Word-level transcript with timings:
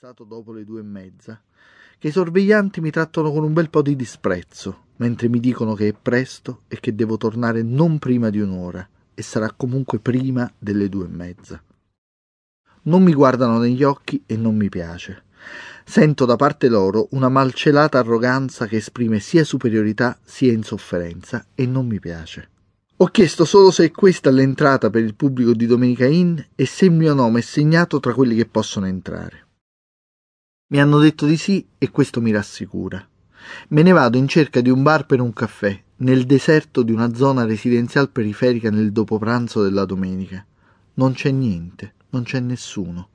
passato 0.00 0.24
dopo 0.24 0.50
le 0.52 0.64
due 0.64 0.80
e 0.80 0.82
mezza, 0.82 1.38
che 1.98 2.08
i 2.08 2.10
sorveglianti 2.10 2.80
mi 2.80 2.90
trattano 2.90 3.30
con 3.30 3.44
un 3.44 3.52
bel 3.52 3.68
po' 3.68 3.82
di 3.82 3.94
disprezzo, 3.96 4.84
mentre 4.96 5.28
mi 5.28 5.40
dicono 5.40 5.74
che 5.74 5.88
è 5.88 5.92
presto 5.92 6.62
e 6.68 6.80
che 6.80 6.94
devo 6.94 7.18
tornare 7.18 7.62
non 7.62 7.98
prima 7.98 8.30
di 8.30 8.40
un'ora, 8.40 8.88
e 9.12 9.20
sarà 9.20 9.52
comunque 9.54 9.98
prima 9.98 10.50
delle 10.58 10.88
due 10.88 11.04
e 11.04 11.08
mezza. 11.08 11.62
Non 12.84 13.02
mi 13.02 13.12
guardano 13.12 13.58
negli 13.58 13.82
occhi 13.82 14.22
e 14.24 14.38
non 14.38 14.56
mi 14.56 14.70
piace. 14.70 15.24
Sento 15.84 16.24
da 16.24 16.36
parte 16.36 16.68
loro 16.68 17.08
una 17.10 17.28
malcelata 17.28 17.98
arroganza 17.98 18.64
che 18.64 18.76
esprime 18.76 19.20
sia 19.20 19.44
superiorità 19.44 20.18
sia 20.24 20.50
insofferenza 20.50 21.44
e 21.54 21.66
non 21.66 21.86
mi 21.86 22.00
piace. 22.00 22.48
Ho 22.96 23.06
chiesto 23.08 23.44
solo 23.44 23.70
se 23.70 23.84
è 23.84 23.90
questa 23.90 24.30
l'entrata 24.30 24.88
per 24.88 25.04
il 25.04 25.14
pubblico 25.14 25.52
di 25.52 25.66
Domenica 25.66 26.06
Inn 26.06 26.38
e 26.54 26.64
se 26.64 26.86
il 26.86 26.92
mio 26.92 27.12
nome 27.12 27.40
è 27.40 27.42
segnato 27.42 28.00
tra 28.00 28.14
quelli 28.14 28.34
che 28.34 28.46
possono 28.46 28.86
entrare. 28.86 29.44
Mi 30.70 30.80
hanno 30.80 31.00
detto 31.00 31.26
di 31.26 31.36
sì 31.36 31.66
e 31.78 31.90
questo 31.90 32.20
mi 32.20 32.30
rassicura. 32.30 33.04
Me 33.70 33.82
ne 33.82 33.90
vado 33.90 34.16
in 34.16 34.28
cerca 34.28 34.60
di 34.60 34.70
un 34.70 34.84
bar 34.84 35.04
per 35.04 35.20
un 35.20 35.32
caffè, 35.32 35.76
nel 35.96 36.26
deserto 36.26 36.82
di 36.82 36.92
una 36.92 37.12
zona 37.12 37.44
residenzial 37.44 38.10
periferica 38.10 38.70
nel 38.70 38.92
dopopranzo 38.92 39.64
della 39.64 39.84
domenica. 39.84 40.46
Non 40.94 41.12
c'è 41.12 41.32
niente, 41.32 41.94
non 42.10 42.22
c'è 42.22 42.38
nessuno, 42.38 43.08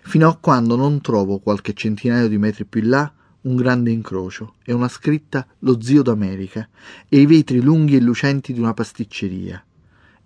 fino 0.00 0.28
a 0.28 0.36
quando 0.36 0.76
non 0.76 1.02
trovo 1.02 1.40
qualche 1.40 1.74
centinaio 1.74 2.26
di 2.26 2.38
metri 2.38 2.64
più 2.64 2.80
in 2.80 2.88
là 2.88 3.12
un 3.42 3.54
grande 3.54 3.90
incrocio 3.90 4.54
e 4.64 4.72
una 4.72 4.88
scritta 4.88 5.46
Lo 5.58 5.82
zio 5.82 6.00
d'America 6.00 6.66
e 7.06 7.20
i 7.20 7.26
vetri 7.26 7.60
lunghi 7.60 7.96
e 7.96 8.00
lucenti 8.00 8.54
di 8.54 8.60
una 8.60 8.72
pasticceria. 8.72 9.62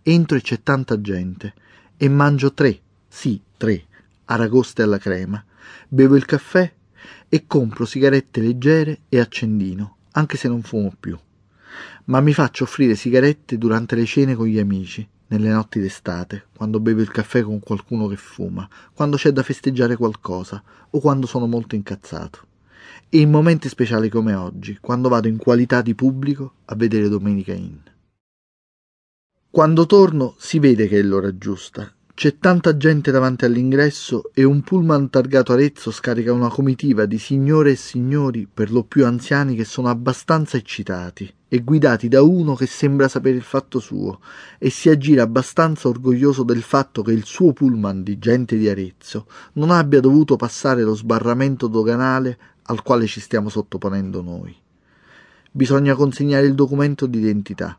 Entro 0.01 0.37
e 0.37 0.43
c'è 0.43 0.63
tanta 0.63 1.01
gente 1.01 1.55
e 1.97 2.09
mangio 2.09 2.53
tre, 2.53 2.79
sì, 3.09 3.41
tre, 3.57 3.85
aragoste 4.27 4.83
alla 4.83 4.99
crema, 4.99 5.45
bevo 5.89 6.17
il 6.17 6.25
caffè 6.25 6.73
e 7.29 7.47
compro 7.47 7.85
sigarette 7.85 8.41
leggere 8.41 9.01
e 9.09 9.21
accendino, 9.21 9.97
anche 10.13 10.37
se 10.37 10.49
non 10.49 10.63
fumo 10.63 10.93
più. 10.99 11.19
Ma 12.07 12.21
mi 12.21 12.33
faccio 12.33 12.65
offrire 12.65 12.95
sigarette 12.95 13.59
durante 13.59 13.95
le 13.95 14.05
cene 14.05 14.35
con 14.35 14.47
gli 14.47 14.59
amici, 14.59 15.07
nelle 15.29 15.51
notti 15.51 15.79
d'estate, 15.79 16.47
quando 16.57 16.81
bevo 16.81 17.01
il 17.01 17.11
caffè 17.11 17.43
con 17.43 17.61
qualcuno 17.61 18.07
che 18.07 18.17
fuma, 18.17 18.69
quando 18.95 19.17
c'è 19.17 19.31
da 19.31 19.43
festeggiare 19.43 19.97
qualcosa 19.97 20.63
o 20.91 21.01
quando 21.01 21.27
sono 21.27 21.47
molto 21.47 21.75
incazzato 21.75 22.47
e 23.11 23.21
in 23.21 23.31
momenti 23.31 23.69
speciali 23.69 24.09
come 24.09 24.35
oggi, 24.35 24.79
quando 24.81 25.09
vado 25.09 25.29
in 25.29 25.39
qualità 25.39 25.81
di 25.81 25.95
pubblico 25.95 26.55
a 26.67 26.75
vedere 26.75 27.09
Domenica 27.09 27.55
Inn. 27.55 27.79
Quando 29.51 29.87
torno 29.87 30.35
si 30.39 30.59
vede 30.59 30.89
che 30.89 30.99
è 30.99 31.03
l'ora 31.03 31.37
giusta. 31.37 31.91
C'è 32.19 32.37
tanta 32.39 32.77
gente 32.77 33.13
davanti 33.13 33.45
all'ingresso 33.45 34.33
e 34.35 34.43
un 34.43 34.63
pullman 34.63 35.09
targato 35.09 35.53
Arezzo 35.53 35.93
scarica 35.93 36.33
una 36.33 36.49
comitiva 36.49 37.07
di 37.07 37.17
signore 37.17 37.71
e 37.71 37.77
signori, 37.77 38.49
per 38.53 38.73
lo 38.73 38.83
più 38.83 39.07
anziani, 39.07 39.55
che 39.55 39.65
sono 39.65 39.89
abbastanza 39.89 40.57
eccitati 40.57 41.33
e 41.47 41.61
guidati 41.61 42.09
da 42.09 42.23
uno 42.23 42.57
che 42.57 42.67
sembra 42.67 43.07
sapere 43.07 43.37
il 43.37 43.45
fatto 43.45 43.79
suo 43.79 44.19
e 44.59 44.69
si 44.69 44.89
aggira 44.89 45.23
abbastanza 45.23 45.87
orgoglioso 45.87 46.43
del 46.43 46.63
fatto 46.63 47.03
che 47.03 47.13
il 47.13 47.25
suo 47.25 47.53
pullman 47.53 48.03
di 48.03 48.19
gente 48.19 48.57
di 48.59 48.69
Arezzo 48.69 49.27
non 49.53 49.71
abbia 49.71 50.01
dovuto 50.01 50.35
passare 50.35 50.83
lo 50.83 50.97
sbarramento 50.97 51.69
doganale 51.69 52.37
al 52.63 52.83
quale 52.83 53.07
ci 53.07 53.21
stiamo 53.21 53.49
sottoponendo 53.49 54.23
noi. 54.23 54.53
Bisogna 55.53 55.95
consegnare 55.95 56.47
il 56.47 56.57
documento 56.57 57.07
d'identità. 57.07 57.79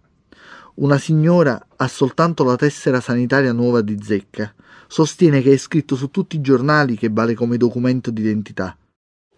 Una 0.79 0.97
signora 0.97 1.61
ha 1.75 1.87
soltanto 1.89 2.45
la 2.45 2.55
tessera 2.55 3.01
sanitaria 3.01 3.51
nuova 3.51 3.81
di 3.81 3.97
zecca. 4.01 4.53
Sostiene 4.87 5.41
che 5.41 5.51
è 5.51 5.57
scritto 5.57 5.97
su 5.97 6.09
tutti 6.09 6.37
i 6.37 6.41
giornali 6.41 6.95
che 6.95 7.09
vale 7.11 7.33
come 7.33 7.57
documento 7.57 8.11
d'identità. 8.11 8.77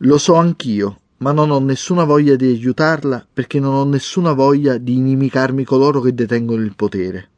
Lo 0.03 0.19
so 0.19 0.35
anch'io, 0.35 0.99
ma 1.17 1.31
non 1.31 1.49
ho 1.49 1.57
nessuna 1.57 2.03
voglia 2.03 2.35
di 2.35 2.45
aiutarla 2.45 3.25
perché 3.33 3.59
non 3.59 3.73
ho 3.73 3.83
nessuna 3.85 4.33
voglia 4.33 4.77
di 4.77 4.93
inimicarmi 4.93 5.63
coloro 5.63 5.99
che 5.99 6.13
detengono 6.13 6.61
il 6.61 6.75
potere. 6.75 7.29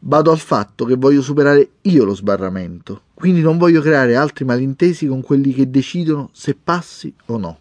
Vado 0.00 0.30
al 0.30 0.38
fatto 0.38 0.84
che 0.84 0.94
voglio 0.94 1.20
superare 1.20 1.70
io 1.82 2.04
lo 2.04 2.14
sbarramento, 2.14 3.02
quindi 3.12 3.40
non 3.40 3.58
voglio 3.58 3.80
creare 3.80 4.14
altri 4.14 4.44
malintesi 4.44 5.08
con 5.08 5.20
quelli 5.20 5.52
che 5.52 5.68
decidono 5.68 6.30
se 6.32 6.54
passi 6.54 7.12
o 7.26 7.36
no. 7.36 7.58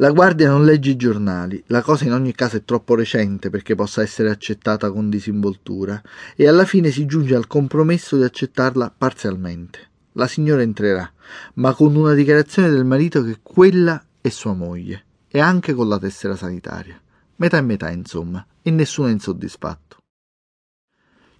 La 0.00 0.12
guardia 0.12 0.48
non 0.48 0.64
legge 0.64 0.92
i 0.92 0.96
giornali, 0.96 1.62
la 1.66 1.82
cosa 1.82 2.06
in 2.06 2.14
ogni 2.14 2.32
caso 2.32 2.56
è 2.56 2.64
troppo 2.64 2.94
recente 2.94 3.50
perché 3.50 3.74
possa 3.74 4.00
essere 4.00 4.30
accettata 4.30 4.90
con 4.90 5.10
disinvoltura, 5.10 6.00
e 6.34 6.48
alla 6.48 6.64
fine 6.64 6.90
si 6.90 7.04
giunge 7.04 7.34
al 7.34 7.46
compromesso 7.46 8.16
di 8.16 8.22
accettarla 8.22 8.94
parzialmente. 8.96 9.90
La 10.12 10.26
signora 10.26 10.62
entrerà, 10.62 11.12
ma 11.56 11.74
con 11.74 11.94
una 11.94 12.14
dichiarazione 12.14 12.70
del 12.70 12.86
marito 12.86 13.22
che 13.22 13.40
quella 13.42 14.02
è 14.22 14.30
sua 14.30 14.54
moglie, 14.54 15.04
e 15.28 15.38
anche 15.38 15.74
con 15.74 15.86
la 15.86 15.98
tessera 15.98 16.34
sanitaria. 16.34 16.98
Metà 17.36 17.58
e 17.58 17.62
metà, 17.62 17.90
insomma, 17.90 18.42
e 18.62 18.70
nessuno 18.70 19.08
è 19.08 19.10
insoddisfatto. 19.10 19.98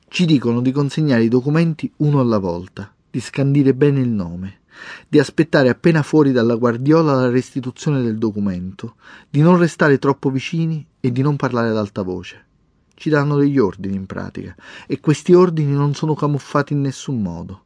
Ci 0.06 0.26
dicono 0.26 0.60
di 0.60 0.70
consegnare 0.70 1.22
i 1.22 1.28
documenti 1.28 1.90
uno 1.96 2.20
alla 2.20 2.36
volta, 2.36 2.92
di 3.08 3.20
scandire 3.20 3.72
bene 3.72 4.00
il 4.00 4.10
nome, 4.10 4.59
di 5.08 5.18
aspettare 5.18 5.68
appena 5.68 6.02
fuori 6.02 6.32
dalla 6.32 6.56
guardiola 6.56 7.14
la 7.14 7.28
restituzione 7.28 8.02
del 8.02 8.18
documento, 8.18 8.96
di 9.28 9.40
non 9.40 9.58
restare 9.58 9.98
troppo 9.98 10.30
vicini 10.30 10.86
e 11.00 11.10
di 11.10 11.22
non 11.22 11.36
parlare 11.36 11.68
ad 11.68 11.76
alta 11.76 12.02
voce. 12.02 12.46
Ci 12.94 13.08
danno 13.08 13.36
degli 13.36 13.58
ordini 13.58 13.96
in 13.96 14.06
pratica 14.06 14.54
e 14.86 15.00
questi 15.00 15.32
ordini 15.32 15.72
non 15.72 15.94
sono 15.94 16.14
camuffati 16.14 16.74
in 16.74 16.82
nessun 16.82 17.22
modo. 17.22 17.64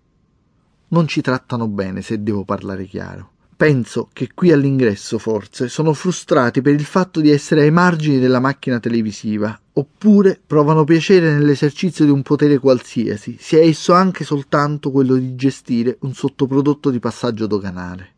Non 0.89 1.09
ci 1.09 1.21
trattano 1.21 1.67
bene 1.67 2.03
se 2.03 2.23
devo 2.23 2.45
parlare 2.45 2.85
chiaro. 2.85 3.33
Penso 3.57 4.09
che 4.13 4.31
qui 4.35 4.51
all'ingresso 4.51 5.17
forse 5.19 5.69
sono 5.69 5.93
frustrati 5.93 6.61
per 6.61 6.75
il 6.75 6.85
fatto 6.85 7.21
di 7.21 7.31
essere 7.31 7.63
ai 7.63 7.71
margini 7.71 8.19
della 8.19 8.41
macchina 8.41 8.81
televisiva, 8.81 9.57
oppure 9.75 10.41
provano 10.45 10.83
piacere 10.83 11.33
nell'esercizio 11.33 12.05
di 12.05 12.11
un 12.11 12.23
potere 12.23 12.59
qualsiasi, 12.59 13.37
sia 13.39 13.61
esso 13.61 13.93
anche 13.93 14.25
soltanto 14.25 14.91
quello 14.91 15.15
di 15.15 15.37
gestire 15.37 15.99
un 16.01 16.15
sottoprodotto 16.15 16.91
di 16.91 16.99
passaggio 16.99 17.47
doganale. 17.47 18.13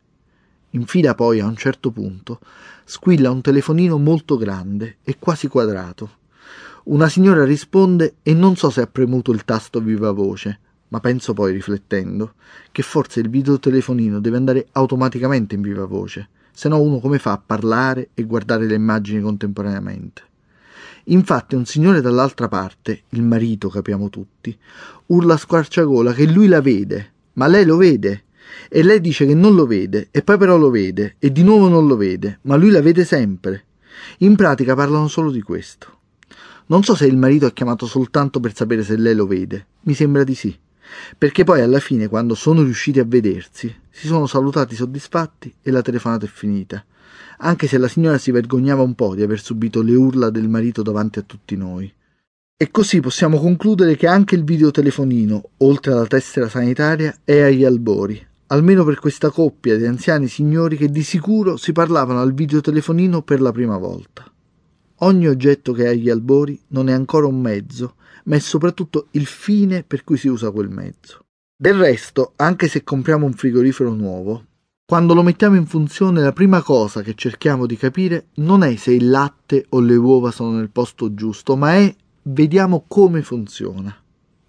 In 0.71 0.85
fila 0.87 1.13
poi, 1.13 1.39
a 1.39 1.45
un 1.45 1.55
certo 1.55 1.91
punto, 1.91 2.39
squilla 2.83 3.29
un 3.29 3.41
telefonino 3.41 3.99
molto 3.99 4.37
grande 4.37 4.97
e 5.03 5.17
quasi 5.19 5.47
quadrato. 5.47 6.17
Una 6.85 7.09
signora 7.09 7.45
risponde 7.45 8.15
e 8.23 8.33
non 8.33 8.55
so 8.55 8.71
se 8.71 8.81
ha 8.81 8.87
premuto 8.87 9.31
il 9.31 9.45
tasto 9.45 9.81
viva 9.81 10.11
voce, 10.11 10.59
ma 10.89 10.99
penso 10.99 11.33
poi, 11.33 11.53
riflettendo, 11.53 12.33
che 12.71 12.81
forse 12.81 13.19
il 13.19 13.29
videotelefonino 13.29 14.19
deve 14.19 14.37
andare 14.37 14.67
automaticamente 14.71 15.55
in 15.55 15.61
viva 15.61 15.85
voce, 15.85 16.29
se 16.51 16.69
no 16.69 16.79
uno 16.81 16.99
come 16.99 17.19
fa 17.19 17.33
a 17.33 17.41
parlare 17.43 18.09
e 18.13 18.23
guardare 18.23 18.65
le 18.65 18.75
immagini 18.75 19.21
contemporaneamente. 19.21 20.23
Infatti 21.05 21.55
un 21.55 21.65
signore 21.65 22.01
dall'altra 22.01 22.47
parte, 22.47 23.03
il 23.09 23.21
marito 23.21 23.69
capiamo 23.69 24.09
tutti, 24.09 24.57
urla 25.07 25.35
a 25.35 25.37
squarciagola 25.37 26.13
che 26.13 26.25
lui 26.25 26.47
la 26.47 26.61
vede, 26.61 27.11
ma 27.33 27.47
lei 27.47 27.65
lo 27.65 27.77
vede, 27.77 28.23
e 28.69 28.83
lei 28.83 28.99
dice 29.01 29.25
che 29.25 29.35
non 29.35 29.55
lo 29.55 29.65
vede, 29.65 30.07
e 30.11 30.21
poi 30.21 30.37
però 30.37 30.57
lo 30.57 30.69
vede, 30.69 31.15
e 31.19 31.31
di 31.31 31.43
nuovo 31.43 31.67
non 31.67 31.87
lo 31.87 31.95
vede, 31.95 32.39
ma 32.43 32.55
lui 32.55 32.71
la 32.71 32.81
vede 32.81 33.05
sempre. 33.05 33.65
In 34.19 34.35
pratica 34.35 34.75
parlano 34.75 35.07
solo 35.07 35.31
di 35.31 35.41
questo. 35.41 35.95
Non 36.67 36.83
so 36.83 36.95
se 36.95 37.05
il 37.05 37.17
marito 37.17 37.45
ha 37.45 37.51
chiamato 37.51 37.85
soltanto 37.85 38.39
per 38.39 38.53
sapere 38.53 38.83
se 38.83 38.97
lei 38.97 39.15
lo 39.15 39.25
vede, 39.25 39.67
mi 39.81 39.93
sembra 39.93 40.25
di 40.25 40.35
sì 40.35 40.57
perché 41.17 41.43
poi 41.43 41.61
alla 41.61 41.79
fine, 41.79 42.07
quando 42.07 42.35
sono 42.35 42.63
riusciti 42.63 42.99
a 42.99 43.05
vedersi, 43.05 43.73
si 43.89 44.07
sono 44.07 44.27
salutati 44.27 44.75
soddisfatti 44.75 45.53
e 45.61 45.71
la 45.71 45.81
telefonata 45.81 46.25
è 46.25 46.29
finita, 46.29 46.83
anche 47.39 47.67
se 47.67 47.77
la 47.77 47.87
signora 47.87 48.17
si 48.17 48.31
vergognava 48.31 48.81
un 48.81 48.95
po' 48.95 49.15
di 49.15 49.21
aver 49.21 49.39
subito 49.39 49.81
le 49.81 49.95
urla 49.95 50.29
del 50.29 50.47
marito 50.47 50.81
davanti 50.81 51.19
a 51.19 51.23
tutti 51.23 51.55
noi. 51.55 51.91
E 52.59 52.71
così 52.71 52.99
possiamo 52.99 53.39
concludere 53.39 53.95
che 53.95 54.07
anche 54.07 54.35
il 54.35 54.43
videotelefonino, 54.43 55.49
oltre 55.57 55.91
alla 55.91 56.07
tessera 56.07 56.49
sanitaria, 56.49 57.19
è 57.23 57.41
agli 57.41 57.63
albori, 57.63 58.25
almeno 58.47 58.83
per 58.83 58.99
questa 58.99 59.29
coppia 59.29 59.77
di 59.77 59.85
anziani 59.85 60.27
signori 60.27 60.75
che 60.75 60.89
di 60.89 61.03
sicuro 61.03 61.57
si 61.57 61.71
parlavano 61.71 62.19
al 62.19 62.33
videotelefonino 62.33 63.21
per 63.21 63.41
la 63.41 63.51
prima 63.51 63.77
volta. 63.77 64.31
Ogni 65.01 65.27
oggetto 65.27 65.73
che 65.73 65.85
è 65.85 65.89
agli 65.89 66.09
albori 66.09 66.59
non 66.69 66.89
è 66.89 66.91
ancora 66.91 67.27
un 67.27 67.39
mezzo, 67.39 67.95
ma 68.23 68.35
è 68.35 68.39
soprattutto 68.39 69.07
il 69.11 69.25
fine 69.25 69.83
per 69.83 70.03
cui 70.03 70.17
si 70.17 70.27
usa 70.27 70.49
quel 70.49 70.69
mezzo. 70.69 71.19
Del 71.55 71.75
resto, 71.75 72.33
anche 72.37 72.67
se 72.67 72.83
compriamo 72.83 73.25
un 73.25 73.33
frigorifero 73.33 73.93
nuovo, 73.93 74.45
quando 74.85 75.13
lo 75.13 75.21
mettiamo 75.21 75.55
in 75.55 75.65
funzione 75.65 76.21
la 76.21 76.31
prima 76.31 76.61
cosa 76.61 77.01
che 77.01 77.13
cerchiamo 77.13 77.65
di 77.65 77.75
capire 77.75 78.27
non 78.35 78.63
è 78.63 78.75
se 78.75 78.91
il 78.93 79.09
latte 79.09 79.65
o 79.69 79.81
le 79.81 79.95
uova 79.95 80.31
sono 80.31 80.57
nel 80.57 80.69
posto 80.69 81.13
giusto, 81.13 81.55
ma 81.55 81.75
è 81.75 81.93
vediamo 82.23 82.85
come 82.87 83.21
funziona. 83.21 83.95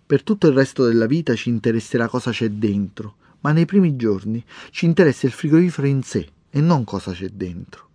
Per 0.07 0.23
tutto 0.23 0.47
il 0.47 0.55
resto 0.55 0.87
della 0.87 1.07
vita 1.07 1.35
ci 1.35 1.49
interesserà 1.49 2.09
cosa 2.09 2.31
c'è 2.31 2.49
dentro, 2.51 3.17
ma 3.41 3.53
nei 3.53 3.67
primi 3.67 3.97
giorni 3.97 4.43
ci 4.71 4.87
interessa 4.87 5.27
il 5.27 5.33
frigorifero 5.33 5.87
in 5.87 6.03
sé 6.03 6.27
e 6.49 6.61
non 6.61 6.85
cosa 6.85 7.13
c'è 7.13 7.29
dentro. 7.29 7.88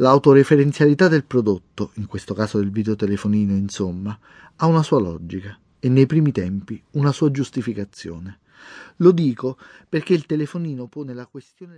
L'autoreferenzialità 0.00 1.08
del 1.08 1.24
prodotto, 1.24 1.90
in 1.94 2.06
questo 2.06 2.32
caso 2.32 2.58
del 2.58 2.70
videotelefonino, 2.70 3.52
insomma, 3.52 4.16
ha 4.54 4.66
una 4.66 4.84
sua 4.84 5.00
logica 5.00 5.58
e 5.80 5.88
nei 5.88 6.06
primi 6.06 6.30
tempi 6.30 6.80
una 6.92 7.10
sua 7.10 7.32
giustificazione. 7.32 8.38
Lo 8.98 9.10
dico 9.10 9.58
perché 9.88 10.14
il 10.14 10.24
telefonino 10.24 10.86
pone 10.86 11.14
la 11.14 11.26
questione 11.26 11.66